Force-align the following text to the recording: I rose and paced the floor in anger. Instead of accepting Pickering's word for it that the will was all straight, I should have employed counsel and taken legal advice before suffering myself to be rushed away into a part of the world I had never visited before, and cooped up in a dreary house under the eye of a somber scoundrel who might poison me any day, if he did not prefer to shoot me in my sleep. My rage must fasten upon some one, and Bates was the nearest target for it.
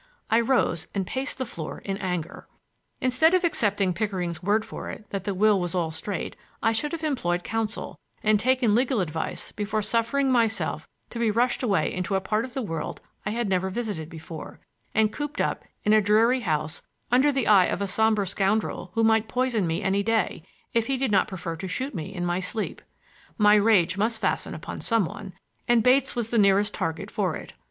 I 0.31 0.39
rose 0.39 0.87
and 0.95 1.05
paced 1.05 1.37
the 1.37 1.45
floor 1.45 1.77
in 1.85 1.95
anger. 1.97 2.47
Instead 3.01 3.35
of 3.35 3.43
accepting 3.43 3.93
Pickering's 3.93 4.41
word 4.41 4.65
for 4.65 4.89
it 4.89 5.05
that 5.11 5.25
the 5.25 5.33
will 5.35 5.59
was 5.59 5.75
all 5.75 5.91
straight, 5.91 6.35
I 6.63 6.71
should 6.71 6.91
have 6.93 7.03
employed 7.03 7.43
counsel 7.43 7.99
and 8.23 8.39
taken 8.39 8.73
legal 8.73 8.99
advice 8.99 9.51
before 9.51 9.83
suffering 9.83 10.31
myself 10.31 10.87
to 11.11 11.19
be 11.19 11.29
rushed 11.29 11.61
away 11.61 11.93
into 11.93 12.15
a 12.15 12.19
part 12.19 12.45
of 12.45 12.55
the 12.55 12.63
world 12.63 12.99
I 13.27 13.29
had 13.29 13.47
never 13.47 13.69
visited 13.69 14.09
before, 14.09 14.59
and 14.95 15.13
cooped 15.13 15.39
up 15.39 15.61
in 15.83 15.93
a 15.93 16.01
dreary 16.01 16.39
house 16.39 16.81
under 17.11 17.31
the 17.31 17.45
eye 17.47 17.65
of 17.65 17.79
a 17.79 17.85
somber 17.85 18.25
scoundrel 18.25 18.89
who 18.95 19.03
might 19.03 19.27
poison 19.27 19.67
me 19.67 19.83
any 19.83 20.01
day, 20.01 20.41
if 20.73 20.87
he 20.87 20.97
did 20.97 21.11
not 21.11 21.27
prefer 21.27 21.55
to 21.57 21.67
shoot 21.67 21.93
me 21.93 22.11
in 22.11 22.25
my 22.25 22.39
sleep. 22.39 22.81
My 23.37 23.53
rage 23.53 23.99
must 23.99 24.19
fasten 24.19 24.55
upon 24.55 24.81
some 24.81 25.05
one, 25.05 25.33
and 25.67 25.83
Bates 25.83 26.15
was 26.15 26.31
the 26.31 26.39
nearest 26.39 26.73
target 26.73 27.11
for 27.11 27.35
it. 27.35 27.53